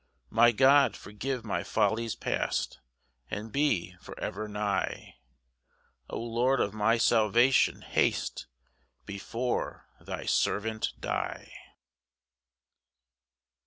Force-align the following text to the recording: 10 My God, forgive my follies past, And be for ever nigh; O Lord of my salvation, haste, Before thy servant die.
10 0.29 0.35
My 0.35 0.51
God, 0.51 0.97
forgive 0.97 1.45
my 1.45 1.61
follies 1.63 2.15
past, 2.15 2.79
And 3.29 3.51
be 3.51 3.95
for 4.01 4.19
ever 4.19 4.47
nigh; 4.47 5.17
O 6.09 6.19
Lord 6.19 6.59
of 6.59 6.73
my 6.73 6.97
salvation, 6.97 7.83
haste, 7.83 8.47
Before 9.05 9.85
thy 10.03 10.25
servant 10.25 10.93
die. 10.99 11.53